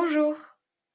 [0.00, 0.36] Bonjour,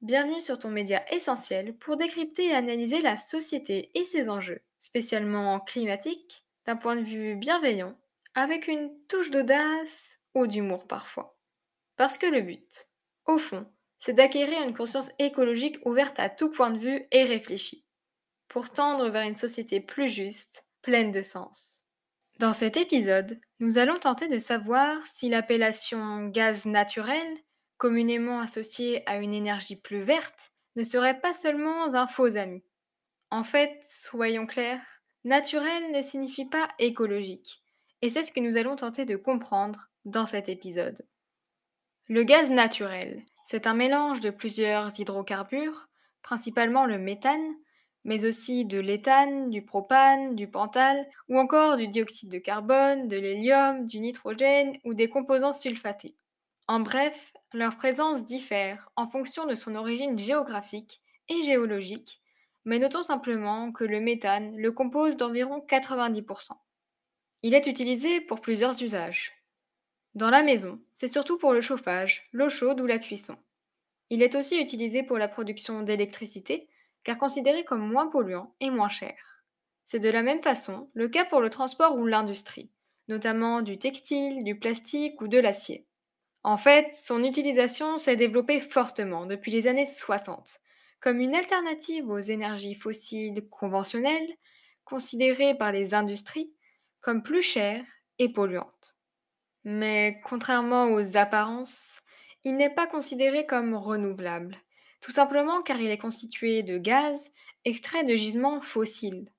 [0.00, 5.60] bienvenue sur ton média essentiel pour décrypter et analyser la société et ses enjeux, spécialement
[5.60, 7.96] climatiques, d'un point de vue bienveillant,
[8.34, 11.38] avec une touche d'audace ou d'humour parfois.
[11.96, 12.88] Parce que le but,
[13.26, 13.70] au fond,
[14.00, 17.86] c'est d'acquérir une conscience écologique ouverte à tout point de vue et réfléchie,
[18.48, 21.84] pour tendre vers une société plus juste, pleine de sens.
[22.40, 27.38] Dans cet épisode, nous allons tenter de savoir si l'appellation gaz naturel
[27.78, 32.62] communément associé à une énergie plus verte, ne serait pas seulement un faux ami.
[33.30, 34.84] En fait, soyons clairs,
[35.24, 37.62] naturel ne signifie pas écologique,
[38.02, 41.06] et c'est ce que nous allons tenter de comprendre dans cet épisode.
[42.08, 45.88] Le gaz naturel, c'est un mélange de plusieurs hydrocarbures,
[46.22, 47.54] principalement le méthane,
[48.04, 53.18] mais aussi de l'éthane, du propane, du pentale, ou encore du dioxyde de carbone, de
[53.18, 56.16] l'hélium, du nitrogène ou des composants sulfatés.
[56.70, 62.20] En bref, leur présence diffère en fonction de son origine géographique et géologique,
[62.66, 66.50] mais notons simplement que le méthane le compose d'environ 90%.
[67.42, 69.32] Il est utilisé pour plusieurs usages.
[70.14, 73.38] Dans la maison, c'est surtout pour le chauffage, l'eau chaude ou la cuisson.
[74.10, 76.68] Il est aussi utilisé pour la production d'électricité,
[77.02, 79.42] car considéré comme moins polluant et moins cher.
[79.86, 82.70] C'est de la même façon le cas pour le transport ou l'industrie,
[83.08, 85.87] notamment du textile, du plastique ou de l'acier.
[86.44, 90.60] En fait, son utilisation s'est développée fortement depuis les années 60,
[91.00, 94.36] comme une alternative aux énergies fossiles conventionnelles,
[94.84, 96.52] considérées par les industries
[97.00, 97.84] comme plus chères
[98.18, 98.96] et polluantes.
[99.64, 102.00] Mais contrairement aux apparences,
[102.44, 104.56] il n'est pas considéré comme renouvelable,
[105.00, 107.30] tout simplement car il est constitué de gaz
[107.64, 109.30] extraits de gisements fossiles.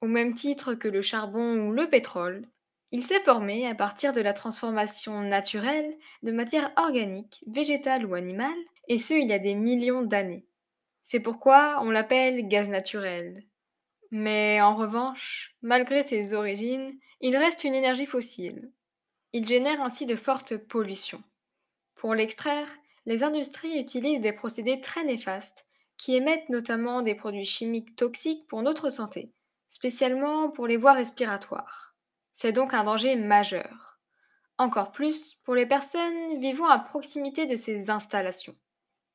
[0.00, 2.46] Au même titre que le charbon ou le pétrole,
[2.90, 8.64] il s'est formé à partir de la transformation naturelle de matières organiques, végétales ou animales,
[8.88, 10.46] et ce il y a des millions d'années.
[11.02, 13.44] C'est pourquoi on l'appelle gaz naturel.
[14.10, 18.72] Mais en revanche, malgré ses origines, il reste une énergie fossile.
[19.34, 21.22] Il génère ainsi de fortes pollutions.
[21.94, 22.68] Pour l'extraire,
[23.04, 25.68] les industries utilisent des procédés très néfastes
[25.98, 29.32] qui émettent notamment des produits chimiques toxiques pour notre santé,
[29.68, 31.97] spécialement pour les voies respiratoires.
[32.40, 33.98] C'est donc un danger majeur.
[34.58, 38.54] Encore plus pour les personnes vivant à proximité de ces installations.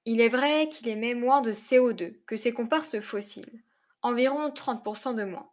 [0.03, 3.63] Il est vrai qu'il émet moins de CO2 que ses comparses fossiles,
[4.01, 5.49] environ 30% de moins,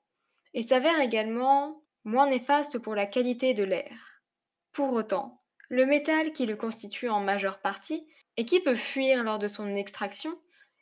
[0.53, 4.21] et s'avère également moins néfaste pour la qualité de l'air.
[4.73, 8.05] Pour autant, le métal qui le constitue en majeure partie
[8.37, 10.37] et qui peut fuir lors de son extraction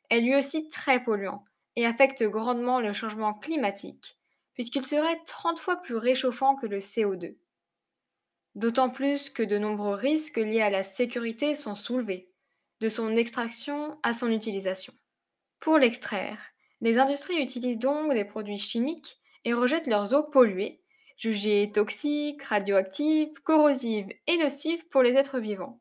[0.09, 1.45] est lui aussi très polluant
[1.77, 4.18] et affecte grandement le changement climatique
[4.59, 7.37] puisqu'il serait 30 fois plus réchauffant que le CO2.
[8.57, 12.33] D'autant plus que de nombreux risques liés à la sécurité sont soulevés,
[12.81, 14.93] de son extraction à son utilisation.
[15.61, 16.41] Pour l'extraire,
[16.81, 20.83] les industries utilisent donc des produits chimiques et rejettent leurs eaux polluées,
[21.17, 25.81] jugées toxiques, radioactives, corrosives et nocives pour les êtres vivants.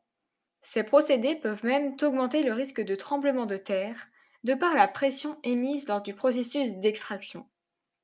[0.62, 4.06] Ces procédés peuvent même augmenter le risque de tremblement de terre
[4.44, 7.44] de par la pression émise lors du processus d'extraction.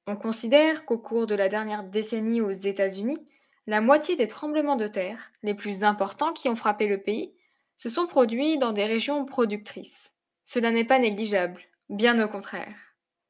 [0.07, 3.19] On considère qu'au cours de la dernière décennie aux États-Unis,
[3.67, 7.35] la moitié des tremblements de terre, les plus importants qui ont frappé le pays,
[7.79, 10.13] se sont produits dans des régions productrices.
[10.45, 12.77] Cela n'est pas négligeable, bien au contraire.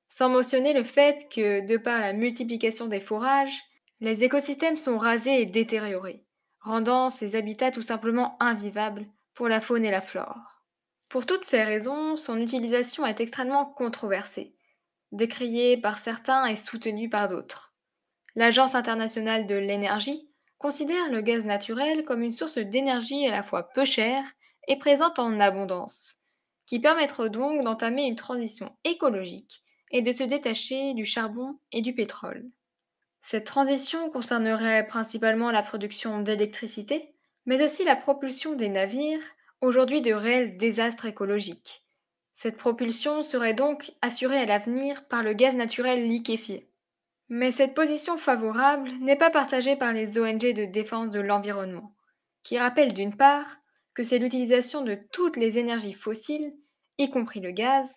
[0.08, 3.62] Sans mentionner le fait que, de par la multiplication des forages,
[4.00, 6.24] les écosystèmes sont rasés et détériorés,
[6.60, 10.64] rendant ces habitats tout simplement invivables pour la faune et la flore.
[11.08, 14.53] Pour toutes ces raisons, son utilisation est extrêmement controversée,
[15.14, 17.74] décrié par certains et soutenu par d'autres.
[18.34, 23.70] L'Agence internationale de l'énergie considère le gaz naturel comme une source d'énergie à la fois
[23.70, 24.24] peu chère
[24.66, 26.22] et présente en abondance,
[26.66, 31.94] qui permettra donc d'entamer une transition écologique et de se détacher du charbon et du
[31.94, 32.50] pétrole.
[33.22, 37.14] Cette transition concernerait principalement la production d'électricité,
[37.46, 39.22] mais aussi la propulsion des navires,
[39.60, 41.83] aujourd'hui de réels désastres écologiques,
[42.34, 46.68] cette propulsion serait donc assurée à l'avenir par le gaz naturel liquéfié.
[47.28, 51.94] Mais cette position favorable n'est pas partagée par les ONG de défense de l'environnement,
[52.42, 53.56] qui rappellent d'une part
[53.94, 56.54] que c'est l'utilisation de toutes les énergies fossiles,
[56.98, 57.96] y compris le gaz,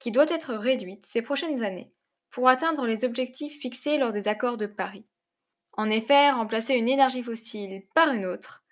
[0.00, 1.92] qui doit être réduite ces prochaines années
[2.30, 5.06] pour atteindre les objectifs fixés lors des accords de Paris.
[5.72, 8.64] En effet, remplacer une énergie fossile par une autre,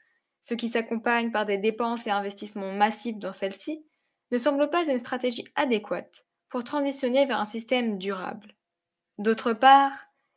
[0.42, 3.86] ce qui s'accompagne par des dépenses et investissements massifs dans celle-ci,
[4.30, 8.54] ne semble pas une stratégie adéquate pour transitionner vers un système durable.
[9.18, 9.92] D'autre part,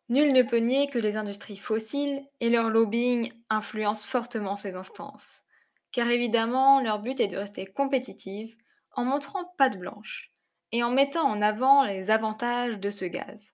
[0.09, 5.43] nul ne peut nier que les industries fossiles et leur lobbying influencent fortement ces instances,
[5.91, 8.55] car évidemment leur but est de rester compétitive
[8.95, 10.31] en montrant patte blanche
[10.71, 13.53] et en mettant en avant les avantages de ce gaz.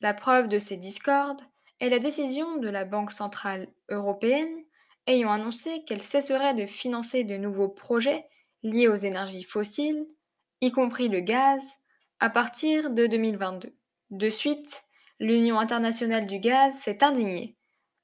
[0.00, 1.42] La preuve de ces discordes
[1.80, 4.64] est la décision de la Banque centrale européenne
[5.06, 8.26] ayant annoncé qu'elle cesserait de financer de nouveaux projets
[8.64, 10.04] liés aux énergies fossiles,
[10.60, 11.60] y compris le gaz,
[12.18, 13.76] à partir de 2022.
[14.10, 14.84] De suite,
[15.20, 17.56] l'Union internationale du gaz s'est indignée,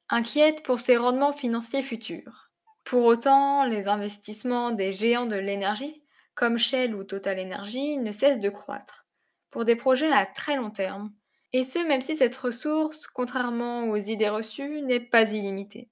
[0.09, 2.51] inquiète pour ses rendements financiers futurs.
[2.85, 6.05] Pour autant, les investissements des géants de l'énergie,
[6.35, 9.07] comme Shell ou Total Energy, ne cessent de croître,
[9.51, 11.12] pour des projets à très long terme,
[11.53, 15.91] et ce même si cette ressource, contrairement aux idées reçues, n'est pas illimitée.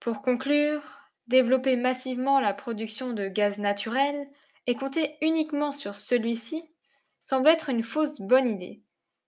[0.00, 4.28] Pour conclure, développer massivement la production de gaz naturel
[4.66, 6.62] et compter uniquement sur celui-ci
[7.20, 8.82] semble être une fausse bonne idée,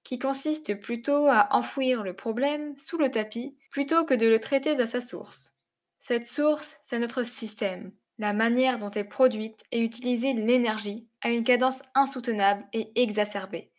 [0.05, 4.81] qui consiste plutôt à enfouir le problème sous le tapis plutôt que de le traiter
[4.81, 5.55] à sa source.
[6.01, 11.45] Cette source, c'est notre système, la manière dont est produite et utilisée l'énergie à une
[11.45, 13.71] cadence insoutenable et exacerbée,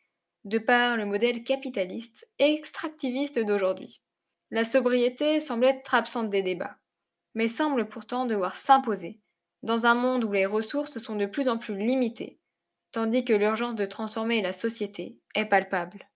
[0.44, 4.02] de par le modèle capitaliste et extractiviste d'aujourd'hui.
[4.52, 6.78] La sobriété semble être absente des débats
[7.40, 9.22] mais semble pourtant devoir s'imposer,
[9.64, 12.38] dans un monde où les ressources sont de plus en plus limitées,
[12.92, 16.10] tandis que l'urgence de transformer la société est palpable.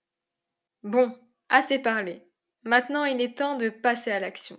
[0.83, 1.17] Bon,
[1.47, 2.27] assez parlé.
[2.63, 4.57] Maintenant il est temps de passer à l'action.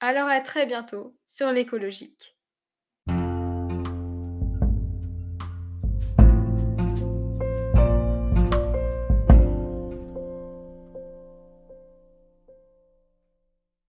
[0.00, 2.34] Alors à très bientôt sur l'écologique.